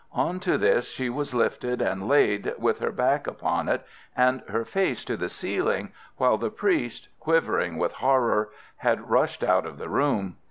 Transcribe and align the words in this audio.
On 0.13 0.39
to 0.39 0.57
this 0.57 0.85
she 0.89 1.11
was 1.11 1.35
lifted 1.35 1.79
and 1.79 2.07
laid, 2.07 2.55
with 2.57 2.79
her 2.79 2.91
back 2.91 3.27
upon 3.27 3.69
it, 3.69 3.85
and 4.17 4.41
her 4.49 4.65
face 4.65 5.05
to 5.05 5.15
the 5.15 5.29
ceiling, 5.29 5.93
while 6.17 6.39
the 6.39 6.49
priest, 6.49 7.07
quivering 7.19 7.77
with 7.77 7.91
horror, 7.93 8.49
had 8.77 9.11
rushed 9.11 9.43
out 9.43 9.67
of 9.67 9.77
the 9.77 9.89
room. 9.89 10.37